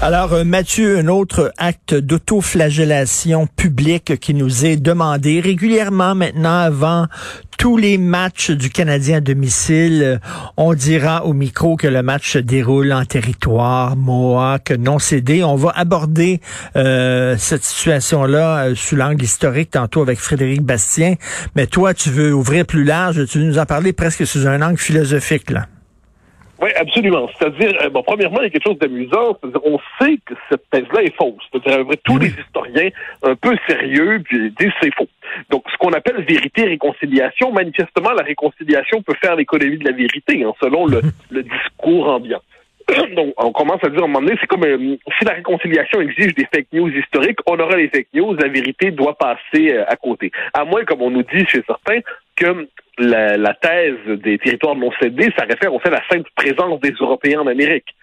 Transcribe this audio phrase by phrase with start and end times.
[0.00, 7.06] Alors, euh, Mathieu, un autre acte d'autoflagellation publique qui nous est demandé régulièrement maintenant avant
[7.58, 10.02] tous les matchs du Canadien à domicile.
[10.04, 10.18] Euh,
[10.56, 15.42] On dira au micro que le match se déroule en territoire Mohawk non cédé.
[15.42, 16.40] On va aborder
[16.76, 21.16] euh, cette situation-là sous l'angle historique tantôt avec Frédéric Bastien.
[21.56, 24.78] Mais toi, tu veux ouvrir plus large, tu nous en parler presque sous un angle
[24.78, 25.66] philosophique, là.
[26.60, 27.28] Oui, absolument.
[27.38, 29.38] C'est-à-dire, euh, bon, premièrement, il y a quelque chose d'amusant.
[29.40, 31.42] C'est-à-dire, on sait que cette thèse-là est fausse.
[31.52, 32.90] C'est-à-dire, vrai, tous les historiens
[33.22, 35.08] un peu sérieux puis disent c'est faux.
[35.50, 40.42] Donc, ce qu'on appelle vérité réconciliation, manifestement, la réconciliation peut faire l'économie de la vérité,
[40.42, 41.00] hein, selon le,
[41.30, 42.40] le discours ambiant.
[43.16, 46.00] Donc, on commence à dire à un moment donné, c'est comme euh, si la réconciliation
[46.00, 49.84] exige des fake news historiques, on aura les fake news, la vérité doit passer euh,
[49.86, 50.30] à côté.
[50.54, 52.00] À moins, comme on nous dit chez certains,
[52.36, 56.80] que la, thèse des territoires non cédés, ça réfère au fait à la simple présence
[56.80, 57.94] des Européens en Amérique.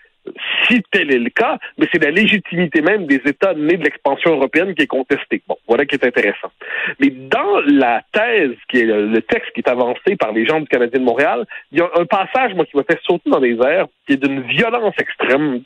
[0.68, 4.32] Si tel est le cas, mais c'est la légitimité même des États nés de l'expansion
[4.32, 5.42] européenne qui est contestée.
[5.48, 6.52] Bon, voilà qui est intéressant.
[7.00, 10.68] Mais dans la thèse, qui est le, texte qui est avancé par les gens du
[10.68, 13.58] Canadien de Montréal, il y a un passage, moi, qui m'a fait sauter dans les
[13.62, 15.62] airs, qui est d'une violence extrême,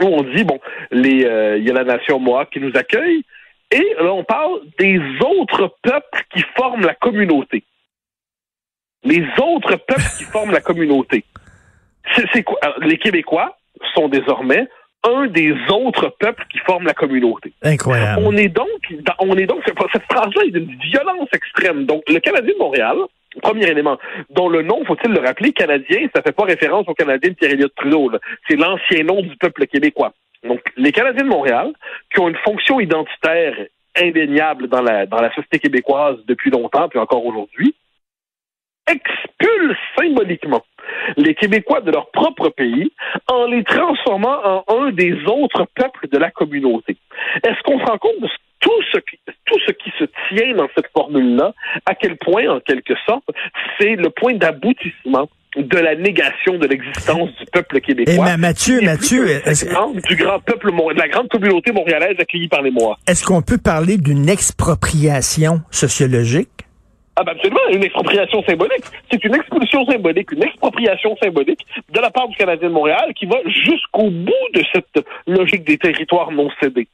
[0.00, 0.58] où on dit, bon,
[0.90, 3.22] les, euh, il y a la nation Mohawk qui nous accueille,
[3.70, 7.62] et là, on parle des autres peuples qui forment la communauté.
[9.04, 11.24] Les autres peuples qui forment la communauté.
[12.32, 12.58] C'est quoi?
[12.80, 13.56] Les Québécois
[13.94, 14.68] sont désormais
[15.02, 17.52] un des autres peuples qui forment la communauté.
[17.62, 18.22] Incroyable.
[18.24, 18.68] On est donc,
[19.18, 21.86] on est donc, cette phrase-là est d'une violence extrême.
[21.86, 22.96] Donc, le Canadien de Montréal,
[23.42, 23.98] premier élément,
[24.30, 27.74] dont le nom, faut-il le rappeler, Canadien, ça fait pas référence au Canadien de Pierre-Éliott
[27.74, 28.10] Trudeau.
[28.48, 30.12] C'est l'ancien nom du peuple québécois.
[30.46, 31.72] Donc, les Canadiens de Montréal,
[32.12, 33.54] qui ont une fonction identitaire
[33.96, 37.74] indéniable dans la, dans la société québécoise depuis longtemps, puis encore aujourd'hui,
[38.90, 40.62] expulsent symboliquement
[41.16, 42.90] les Québécois de leur propre pays
[43.28, 46.96] en les transformant en un des autres peuples de la communauté.
[47.44, 48.28] Est-ce qu'on se rend compte de
[48.60, 51.54] tout ce qui, tout ce qui se tient dans cette formule-là,
[51.86, 53.24] à quel point, en quelque sorte,
[53.78, 58.14] c'est le point d'aboutissement de la négation de l'existence du peuple québécois.
[58.14, 59.24] Et ma- Mathieu, Mathieu,
[60.08, 62.98] du grand peuple, de la grande communauté montréalaise accueillie par les Mois.
[63.08, 66.50] Est-ce qu'on peut parler d'une expropriation sociologique?
[67.20, 68.84] Ah ben absolument, une expropriation symbolique.
[69.10, 73.26] C'est une expulsion symbolique, une expropriation symbolique de la part du Canadien de Montréal qui
[73.26, 76.88] va jusqu'au bout de cette logique des territoires non cédés.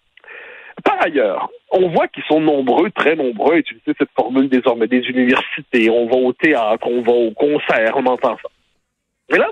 [0.82, 4.98] Par ailleurs, on voit qu'ils sont nombreux, très nombreux, à utiliser cette formule désormais des
[4.98, 5.90] universités.
[5.90, 8.48] On va au théâtre, on va au concert, on entend ça.
[9.30, 9.48] Mais là,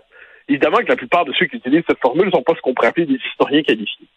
[0.49, 2.75] évidemment que la plupart de ceux qui utilisent cette formule ne sont pas ce qu'on
[2.75, 4.09] pourrait appeler des historiens qualifiés.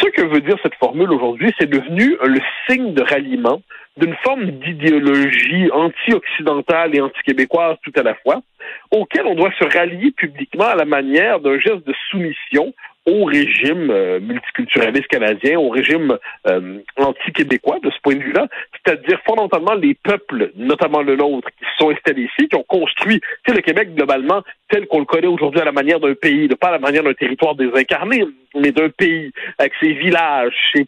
[0.00, 3.62] Ce que veut dire cette formule aujourd'hui, c'est devenu le signe de ralliement
[3.96, 8.42] d'une forme d'idéologie anti-occidentale et anti-québécoise tout à la fois,
[8.90, 12.74] auquel on doit se rallier publiquement à la manière d'un geste de soumission
[13.06, 16.16] au régime euh, multiculturaliste canadien, au régime
[16.46, 21.64] euh, anti-québécois de ce point de vue-là, c'est-à-dire fondamentalement les peuples, notamment le nôtre, qui
[21.64, 25.60] se sont installés ici, qui ont construit le Québec globalement tel qu'on le connaît aujourd'hui
[25.60, 28.88] à la manière d'un pays, de pas à la manière d'un territoire désincarné, mais d'un
[28.90, 30.86] pays avec ses villages, ses,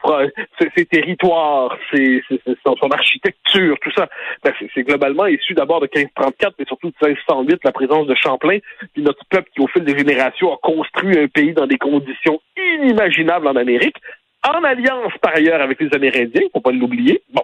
[0.58, 2.22] ses, ses territoires, ses,
[2.64, 4.08] son, architecture, tout ça.
[4.42, 8.58] Ben, c'est globalement issu d'abord de 1534, mais surtout de 1608, la présence de Champlain,
[8.94, 12.40] puis notre peuple qui, au fil des générations, a construit un pays dans des conditions
[12.56, 13.96] inimaginables en Amérique,
[14.46, 17.22] en alliance par ailleurs avec les Amérindiens, faut pas l'oublier.
[17.32, 17.42] Bon.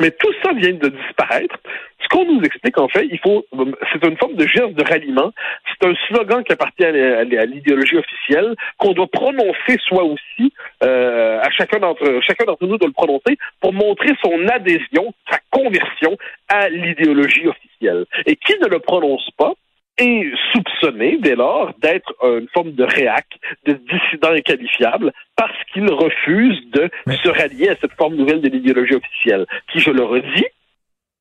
[0.00, 1.56] Mais tout ça vient de disparaître.
[2.00, 3.44] Ce qu'on nous explique, en fait, il faut,
[3.92, 5.32] c'est une forme de geste de ralliement.
[5.66, 10.52] C'est un slogan qui appartient à l'idéologie officielle qu'on doit prononcer soi aussi.
[10.84, 15.38] Euh, à chacun d'entre chacun d'entre nous de le prononcer pour montrer son adhésion, sa
[15.50, 16.16] conversion
[16.48, 18.04] à l'idéologie officielle.
[18.26, 19.54] Et qui ne le prononce pas
[19.98, 23.26] est soupçonné dès lors d'être une forme de réac,
[23.64, 28.48] de dissident inqualifiable, parce qu'il refuse de Mais- se rallier à cette forme nouvelle de
[28.48, 30.46] l'idéologie officielle, qui, je le redis,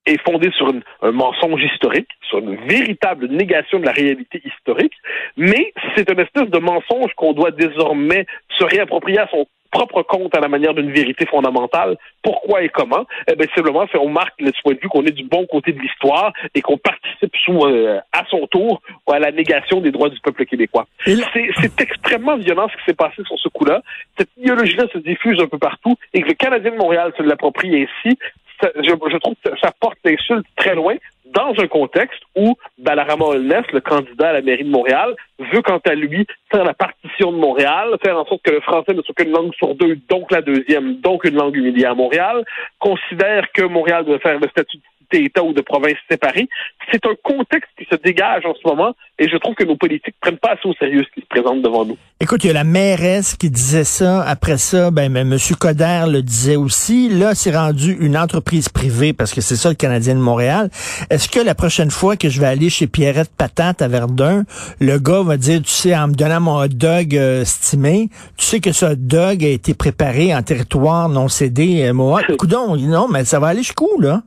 [0.05, 4.93] est fondée sur une- un mensonge historique, sur une véritable négation de la réalité historique,
[5.35, 8.25] mais c'est une espèce de mensonge qu'on doit désormais
[8.57, 11.97] se réapproprier à son propre compte à la manière d'une vérité fondamentale.
[12.23, 13.05] Pourquoi et comment?
[13.27, 15.73] Eh bien, simplement, on marque de ce point de vue qu'on est du bon côté
[15.73, 18.81] de l'histoire et qu'on participe sous, euh, à son tour
[19.11, 20.87] à la négation des droits du peuple québécois.
[21.05, 23.81] C'est extrêmement violent ce qui s'est passé sur ce coup-là.
[24.17, 27.75] Cette idéologie-là se diffuse un peu partout et que le Canadien de Montréal se l'approprie
[27.75, 28.17] ainsi,
[28.61, 33.81] je, trouve que ça porte l'insulte très loin dans un contexte où Balarama Holness, le
[33.81, 37.95] candidat à la mairie de Montréal, veut quant à lui faire la partition de Montréal,
[38.03, 40.97] faire en sorte que le français ne soit qu'une langue sur deux, donc la deuxième,
[41.01, 42.45] donc une langue humiliée à Montréal,
[42.79, 44.79] considère que Montréal doit faire le statut
[45.21, 46.47] d'État ou de province séparée.
[46.91, 50.15] C'est un contexte qui se dégage en ce moment et je trouve que nos politiques
[50.19, 51.97] prennent pas assez au sérieux ce qui se présente devant nous.
[52.19, 54.23] Écoute, il y a la mairesse qui disait ça.
[54.23, 55.37] Après ça, ben, ben M.
[55.59, 57.09] Coder le disait aussi.
[57.09, 60.69] Là, c'est rendu une entreprise privée parce que c'est ça le Canadien de Montréal.
[61.09, 64.43] Est-ce que la prochaine fois que je vais aller chez Pierrette Patate à Verdun,
[64.79, 68.45] le gars va dire, tu sais, en me donnant mon hot dog euh, stimé, tu
[68.45, 71.83] sais que ce hot dog a été préparé en territoire non cédé.
[71.83, 74.21] Euh, coudon, non, mais ça va aller jusqu'où, là?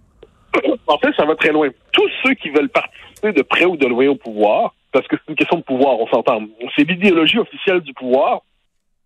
[0.89, 1.69] En fait, ça va très loin.
[1.93, 5.31] Tous ceux qui veulent participer de près ou de loin au pouvoir, parce que c'est
[5.31, 6.43] une question de pouvoir, on s'entend.
[6.75, 8.41] C'est l'idéologie officielle du pouvoir.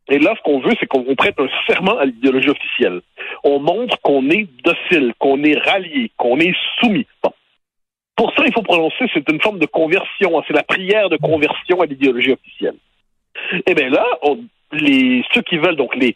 [0.09, 3.01] Et là, ce qu'on veut, c'est qu'on prête un serment à l'idéologie officielle.
[3.45, 7.07] On montre qu'on est docile, qu'on est rallié, qu'on est soumis.
[8.17, 10.43] Pour ça, il faut prononcer, c'est une forme de conversion, hein.
[10.47, 12.77] c'est la prière de conversion à l'idéologie officielle.
[13.67, 14.05] Eh bien là,
[15.33, 16.15] ceux qui veulent, donc les,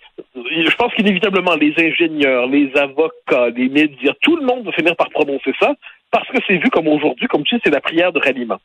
[0.65, 5.11] je pense qu'inévitablement les ingénieurs, les avocats, les médias, tout le monde va finir par
[5.11, 5.75] prononcer ça
[6.11, 8.59] parce que c'est vu comme aujourd'hui, comme tu sais, c'est la prière de ralliement.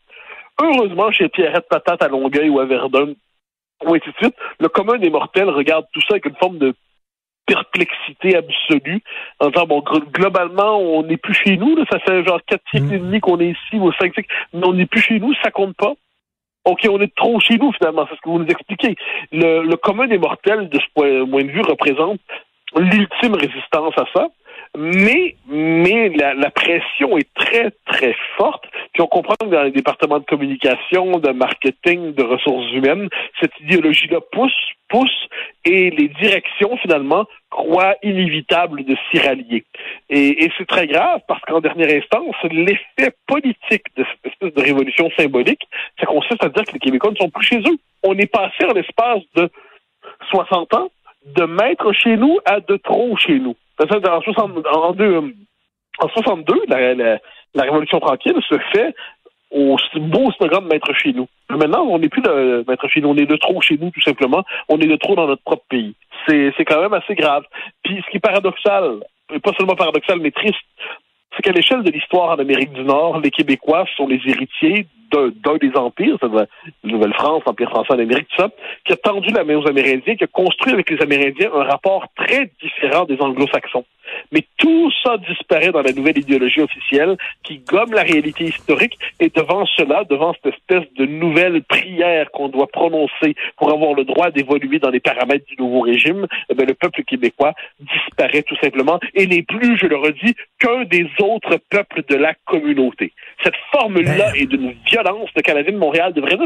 [0.61, 3.13] Heureusement, chez Pierrette Patate à Longueuil ou à Verdun,
[3.83, 6.75] ou ainsi de suite, le commun des mortels regarde tout ça avec une forme de
[7.45, 9.01] perplexité absolue
[9.39, 9.83] en disant bon
[10.13, 13.39] globalement on n'est plus chez nous là, ça fait genre quatre siècles et demi qu'on
[13.39, 15.93] est ici ou cinq siècles mais on n'est plus chez nous ça compte pas
[16.65, 18.95] OK, on est trop chez nous, finalement, c'est ce que vous nous expliquez.
[19.31, 22.19] Le, le commun des mortels, de ce point, point de vue, représente
[22.75, 24.27] l'ultime résistance à ça.
[24.77, 28.63] Mais, mais la, la, pression est très, très forte.
[28.93, 33.09] Puis on comprend que dans les départements de communication, de marketing, de ressources humaines,
[33.41, 34.53] cette idéologie-là pousse,
[34.87, 35.27] pousse,
[35.65, 39.65] et les directions, finalement, croient inévitable de s'y rallier.
[40.09, 44.61] Et, et c'est très grave parce qu'en dernière instance, l'effet politique de cette espèce de
[44.61, 45.67] révolution symbolique,
[45.99, 47.77] ça consiste à dire que les Québécois ne sont plus chez eux.
[48.03, 49.49] On est passé en l'espace de
[50.29, 50.91] 60 ans
[51.25, 53.55] de mettre chez nous à de trop chez nous.
[53.79, 55.33] En, 60, en, deux,
[55.99, 58.93] en 62, la, Révolution tranquille se fait
[59.51, 61.27] au beau slogan de mettre chez nous.
[61.49, 64.01] Maintenant, on n'est plus de mettre chez nous, on est de trop chez nous, tout
[64.01, 64.43] simplement.
[64.69, 65.95] On est de trop dans notre propre pays.
[66.27, 67.43] C'est quand même assez grave.
[67.83, 68.99] Puis, ce qui est paradoxal,
[69.43, 70.55] pas seulement paradoxal, mais triste,
[71.35, 75.57] c'est qu'à l'échelle de l'histoire en Amérique du Nord, les Québécois sont les héritiers d'un
[75.57, 76.45] des empires, la
[76.83, 78.49] Nouvelle-France, l'Empire français en Amérique, tout ça,
[78.85, 82.07] qui a tendu la main aux Amérindiens, qui a construit avec les Amérindiens un rapport
[82.15, 83.85] très différent des Anglo-Saxons.
[84.31, 89.29] Mais tout ça disparaît dans la nouvelle idéologie officielle qui gomme la réalité historique et
[89.29, 94.31] devant cela, devant cette espèce de nouvelle prière qu'on doit prononcer pour avoir le droit
[94.31, 98.99] d'évoluer dans les paramètres du nouveau régime, eh bien, le peuple québécois disparaît tout simplement
[99.13, 103.13] et n'est plus, je le redis, qu'un des autres peuples de la communauté.
[103.43, 105.29] Cette formule-là est d'une violence.
[105.35, 106.37] Le Canadien de Montréal devrait,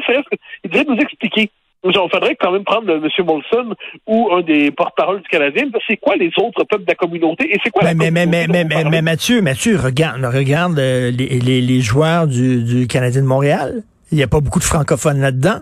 [0.64, 1.50] il devrait nous expliquer
[1.84, 3.26] il faudrait quand même prendre M.
[3.26, 3.76] Molson
[4.08, 5.66] ou un des porte-parole du Canadien.
[5.88, 8.48] C'est quoi les autres peuples de la communauté et c'est quoi mais, la mais, communauté
[8.48, 12.88] mais, mais, mais, mais, Mathieu, Mathieu, regarde, regarde euh, les, les, les, joueurs du, du
[12.88, 13.84] Canadien de Montréal.
[14.12, 15.60] Il n'y a pas beaucoup de francophones là-dedans.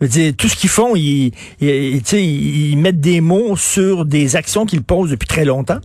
[0.00, 4.36] Je veux dire, tout ce qu'ils font, ils, ils, ils, mettent des mots sur des
[4.36, 5.80] actions qu'ils posent depuis très longtemps.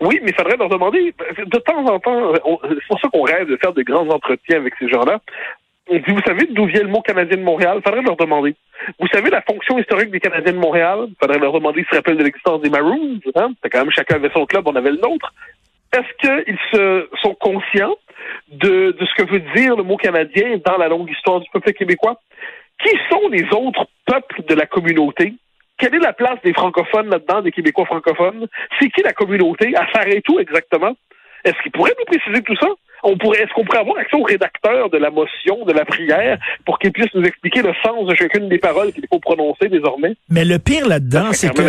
[0.00, 3.48] Oui, mais il faudrait leur demander, de temps en temps, c'est pour ça qu'on rêve
[3.48, 5.20] de faire de grands entretiens avec ces gens-là.
[5.88, 7.80] On dit, vous savez d'où vient le mot Canadien de Montréal?
[7.84, 8.56] Faudrait leur demander.
[8.98, 11.06] Vous savez la fonction historique des Canadiens de Montréal?
[11.20, 13.20] Faudrait leur demander s'ils se rappellent de l'existence des Maroons.
[13.36, 13.52] Hein?
[13.62, 15.32] C'est quand même chacun avait son club, on avait le nôtre.
[15.92, 17.96] Est-ce qu'ils se sont conscients
[18.50, 21.72] de, de ce que veut dire le mot canadien dans la longue histoire du peuple
[21.72, 22.20] québécois?
[22.82, 25.34] Qui sont les autres peuples de la communauté?
[25.78, 28.46] Quelle est la place des francophones là-dedans, des Québécois francophones?
[28.80, 29.74] C'est qui la communauté?
[29.76, 30.96] À faire et tout exactement?
[31.44, 32.68] Est-ce qu'ils pourraient nous préciser tout ça?
[33.02, 36.38] On pourrait, est-ce qu'on pourrait avoir accès au rédacteur de la motion, de la prière,
[36.64, 40.16] pour qu'il puisse nous expliquer le sens de chacune des paroles qu'il faut prononcer désormais?
[40.28, 41.62] Mais le pire là-dedans, c'est que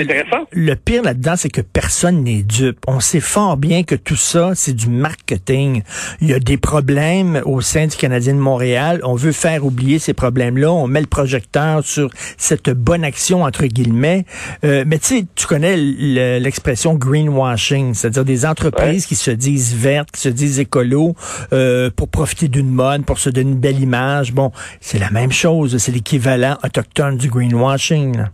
[0.51, 2.79] le pire là-dedans, c'est que personne n'est dupe.
[2.87, 5.83] On sait fort bien que tout ça, c'est du marketing.
[6.21, 8.99] Il y a des problèmes au sein du Canadien de Montréal.
[9.03, 10.71] On veut faire oublier ces problèmes-là.
[10.71, 14.25] On met le projecteur sur cette bonne action entre guillemets.
[14.63, 19.07] Euh, mais tu sais, tu connais l'expression greenwashing, c'est-à-dire des entreprises ouais.
[19.07, 21.15] qui se disent vertes, qui se disent écolo,
[21.53, 24.33] euh, pour profiter d'une mode, pour se donner une belle image.
[24.33, 25.77] Bon, c'est la même chose.
[25.77, 28.25] C'est l'équivalent autochtone du greenwashing.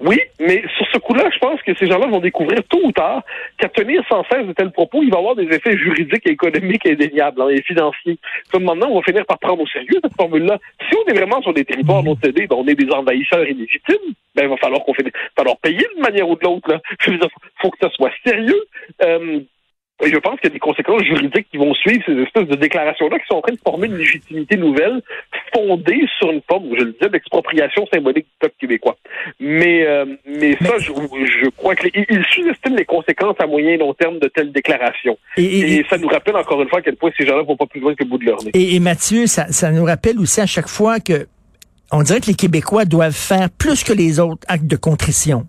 [0.00, 3.22] Oui, mais sur ce coup-là, je pense que ces gens-là vont découvrir tôt ou tard
[3.58, 6.86] qu'à tenir sans cesse de tels propos, il va avoir des effets juridiques et économiques
[6.86, 8.18] indéniables hein, et financiers.
[8.50, 10.58] Comme maintenant, on va finir par prendre au sérieux cette formule-là.
[10.88, 14.44] Si on est vraiment sur des territoires non cédés, on est des envahisseurs illégitimes, ben
[14.44, 15.04] il va falloir qu'on fait,
[15.36, 16.80] falloir payer d'une manière ou de l'autre.
[17.06, 17.28] Dire,
[17.60, 18.64] faut que ça soit sérieux.
[19.02, 19.40] Euh,
[20.08, 23.18] je pense qu'il y a des conséquences juridiques qui vont suivre ces espèces de déclarations-là
[23.18, 25.02] qui sont en train de former une légitimité nouvelle
[25.54, 28.96] fondée sur une forme, je le disais, d'expropriation symbolique du peuple québécois.
[29.38, 33.94] Mais, euh, mais, ça, je, je, crois qu'il sous-estime les conséquences à moyen et long
[33.94, 35.18] terme de telles déclarations.
[35.36, 37.66] Et, et, ça nous rappelle encore une fois à quel point ces gens-là vont pas
[37.66, 38.50] plus loin que le bout de leur nez.
[38.54, 41.26] Et, Mathieu, ça, ça nous rappelle aussi à chaque fois que
[41.92, 45.46] on dirait que les Québécois doivent faire plus que les autres actes de contrition.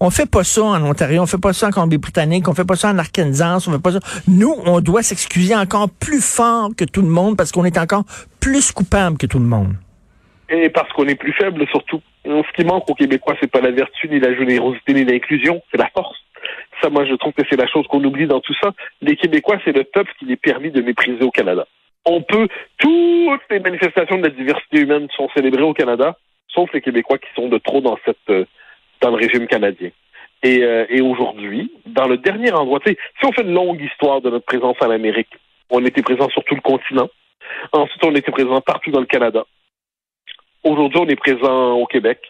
[0.00, 2.76] On fait pas ça en Ontario, on fait pas ça en Colombie-Britannique, on fait pas
[2.76, 4.00] ça en Arkansas, on fait pas ça.
[4.28, 8.04] Nous, on doit s'excuser encore plus fort que tout le monde parce qu'on est encore
[8.40, 9.74] plus coupable que tout le monde.
[10.50, 12.02] Et parce qu'on est plus faible surtout.
[12.24, 15.78] Ce qui manque aux Québécois, c'est pas la vertu, ni la générosité, ni l'inclusion, c'est
[15.78, 16.16] la force.
[16.82, 18.72] Ça, moi, je trouve que c'est la chose qu'on oublie dans tout ça.
[19.00, 21.66] Les Québécois, c'est le peuple qui les permis de mépriser au Canada
[22.04, 26.16] on peut, toutes les manifestations de la diversité humaine sont célébrées au Canada,
[26.48, 28.44] sauf les Québécois qui sont de trop dans cette, euh,
[29.00, 29.90] dans le régime canadien.
[30.42, 34.30] Et, euh, et aujourd'hui, dans le dernier endroit, si on fait une longue histoire de
[34.30, 35.38] notre présence en Amérique,
[35.70, 37.08] on était présent sur tout le continent.
[37.72, 39.44] Ensuite, on était présent partout dans le Canada.
[40.64, 42.20] Aujourd'hui, on est présent au Québec.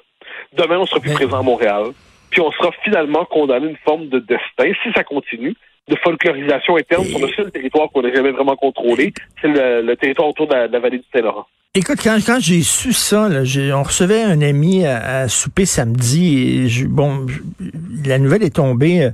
[0.52, 1.92] Demain, on sera plus présent à Montréal.
[2.30, 5.54] Puis on sera finalement condamné à une forme de destin, si ça continue,
[5.88, 10.28] de folklorisation interne sur le seul territoire qu'on n'a jamais vraiment contrôlé, c'est le, territoire
[10.28, 11.46] autour de la, vallée du Saint-Laurent.
[11.74, 13.42] Écoute, quand, quand j'ai su ça, là,
[13.74, 17.26] on recevait un ami à, souper samedi et bon,
[18.04, 19.04] la nouvelle est tombée.
[19.04, 19.10] Euh,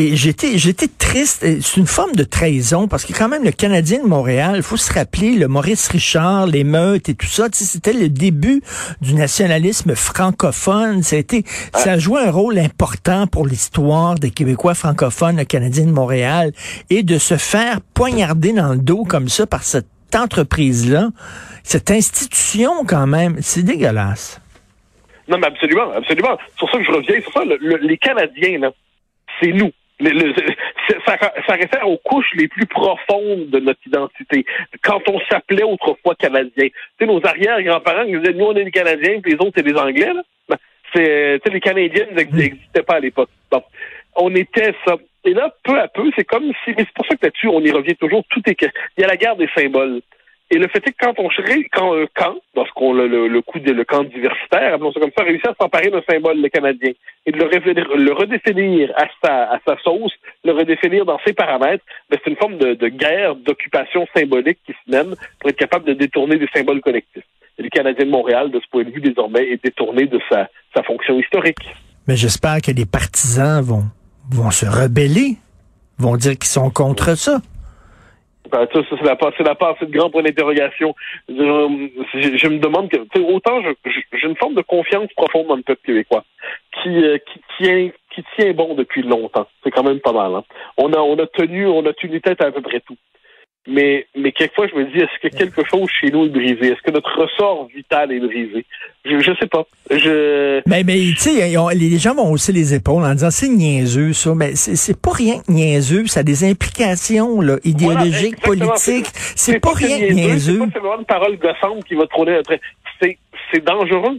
[0.00, 1.44] et j'étais, j'étais triste.
[1.60, 4.78] C'est une forme de trahison parce que quand même le Canadien de Montréal, il faut
[4.78, 7.48] se rappeler le Maurice Richard, les meutes et tout ça.
[7.52, 8.62] C'était le début
[9.02, 11.02] du nationalisme francophone.
[11.02, 15.44] Ça a été, ça a joué un rôle important pour l'histoire des Québécois francophones, le
[15.44, 16.52] Canadien de Montréal,
[16.88, 21.10] et de se faire poignarder dans le dos comme ça par cette entreprise-là,
[21.62, 24.40] cette institution quand même, c'est dégueulasse.
[25.28, 26.38] Non, mais absolument, absolument.
[26.48, 27.42] C'est pour ça que je reviens sur ça.
[27.82, 28.70] les Canadiens, là,
[29.40, 29.70] c'est nous
[31.06, 31.16] ça,
[31.46, 34.44] ça, réfère aux couches les plus profondes de notre identité.
[34.82, 38.70] Quand on s'appelait autrefois Canadien, tu sais, nos arrière-grands-parents nous disaient, nous, on est des
[38.70, 40.22] Canadiens, puis les autres, c'est des Anglais, là.
[40.48, 40.56] Ben,
[40.94, 43.30] c'est, les Canadiens n'existaient pas à l'époque.
[43.50, 43.62] Bon,
[44.16, 44.96] on était ça.
[45.24, 47.60] Et là, peu à peu, c'est comme si, mais c'est pour ça que là-dessus, on
[47.60, 50.00] y revient toujours, tout est, il y a la guerre des symboles.
[50.52, 51.28] Et le fait est que quand on
[51.72, 55.12] quand un camp, lorsqu'on le, le, le coup de le camp diversitaire, appelons ça comme
[55.16, 56.90] ça, réussit à s'emparer d'un symbole, le Canadien,
[57.24, 60.12] et de le, le redéfinir à sa, à sa sauce,
[60.44, 64.72] le redéfinir dans ses paramètres, ben c'est une forme de, de guerre, d'occupation symbolique qui
[64.72, 67.24] se mène pour être capable de détourner des symboles collectifs.
[67.58, 70.48] Et le Canadien de Montréal, de ce point de vue, désormais, est détourné de sa,
[70.74, 71.58] sa fonction historique.
[72.08, 73.84] Mais j'espère que les partisans vont,
[74.32, 75.36] vont se rebeller,
[75.98, 77.40] vont dire qu'ils sont contre ça.
[78.50, 80.94] Ben, ça, c'est la, c'est la part, c'est le grand point d'interrogation.
[81.28, 85.82] Je, je, me demande que, autant j'ai une forme de confiance profonde dans le peuple
[85.84, 86.24] québécois,
[86.82, 89.46] qui, euh, qui tient, qui tient bon depuis longtemps.
[89.62, 90.34] C'est quand même pas mal.
[90.34, 90.44] Hein.
[90.76, 92.96] On a, on a tenu, on a tenu tête à peu près tout.
[93.68, 96.68] Mais, mais quelquefois, je me dis, est-ce que quelque chose chez nous est brisé?
[96.68, 98.64] Est-ce que notre ressort vital est brisé?
[99.04, 99.64] Je, je sais pas.
[99.90, 100.62] Je...
[100.66, 104.34] Mais, mais tu sais, les gens vont hausser les épaules en disant, c'est niaiseux, ça.
[104.34, 106.06] Mais c'est pas rien niaiseux.
[106.06, 109.08] Ça a des implications, là, idéologiques, politiques.
[109.12, 110.62] C'est pas, rien niaiseux.
[110.72, 112.60] C'est pas une parole gossante qui va trôner après.
[113.52, 114.18] C'est dangereux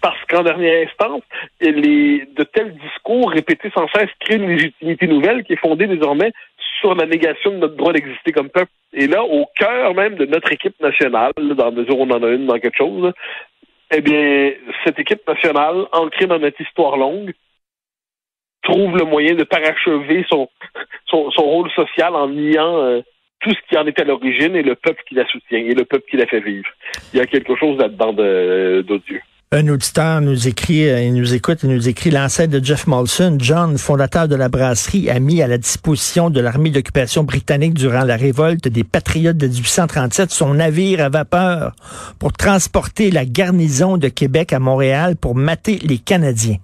[0.00, 1.22] parce qu'en dernière instance,
[1.60, 6.32] les, de tels discours répétés sans cesse créent une légitimité nouvelle qui est fondée désormais
[6.80, 8.70] sur la négation de notre droit d'exister comme peuple.
[8.92, 12.22] Et là, au cœur même de notre équipe nationale, dans la mesure où on en
[12.22, 13.12] a une dans quelque chose,
[13.92, 14.52] eh bien,
[14.84, 17.32] cette équipe nationale, ancrée dans notre histoire longue,
[18.62, 20.48] trouve le moyen de parachever son,
[21.06, 23.00] son, rôle social en niant euh,
[23.40, 25.84] tout ce qui en est à l'origine et le peuple qui la soutient et le
[25.84, 26.68] peuple qui la fait vivre.
[27.12, 29.22] Il y a quelque chose là-dedans d'odieux.
[29.52, 33.36] Un auditeur nous écrit, euh, il nous écoute, il nous écrit l'ancêtre de Jeff Molson,
[33.38, 38.02] John, fondateur de la brasserie, a mis à la disposition de l'armée d'occupation britannique durant
[38.02, 41.76] la révolte des Patriotes de 1837 son navire à vapeur
[42.18, 46.56] pour transporter la garnison de Québec à Montréal pour mater les Canadiens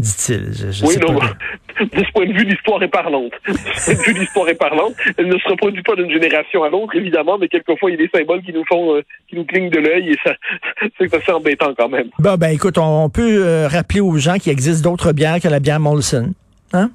[0.00, 0.50] dit-il.
[0.84, 1.14] oui, non,
[1.80, 3.32] de ce point de vue, l'histoire est parlante.
[3.46, 4.94] De ce point de vue, l'histoire est parlante.
[5.16, 8.06] Elle ne se reproduit pas d'une génération à l'autre, évidemment, mais quelquefois, il y a
[8.06, 10.34] des symboles qui nous font, euh, qui nous clignent de l'œil et ça,
[10.98, 12.08] c'est assez embêtant quand même.
[12.18, 15.60] Bon, ben, écoute, on, peut euh, rappeler aux gens qu'il existe d'autres bières que la
[15.60, 16.32] bière Molson.
[16.72, 16.90] Hein?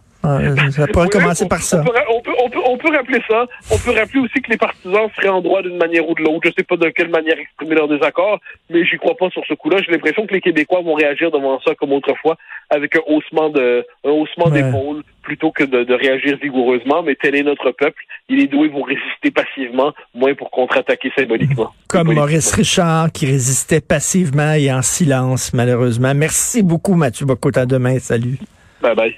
[0.72, 1.82] Ça pourrait commencer par ça.
[1.82, 3.46] On peut, on, peut, on, peut, rappeler ça.
[3.72, 6.42] On peut rappeler aussi que les partisans seraient en droit d'une manière ou de l'autre.
[6.46, 8.40] Je sais pas de quelle manière exprimer leur désaccord,
[8.70, 9.78] mais j'y crois pas sur ce coup-là.
[9.86, 12.38] J'ai l'impression que les Québécois vont réagir devant ça comme autrefois,
[12.70, 17.04] avec un haussement de, un haussement d'épaule plutôt que de, de, réagir vigoureusement.
[17.04, 18.02] Mais tel est notre peuple.
[18.30, 21.74] Il est doués vont résister passivement, moins pour contre-attaquer symboliquement.
[21.88, 26.14] Comme Maurice Richard qui résistait passivement et en silence, malheureusement.
[26.16, 27.66] Merci beaucoup, Mathieu Bocota.
[27.66, 28.00] demain.
[28.00, 28.38] Salut.
[28.82, 29.16] Bye bye.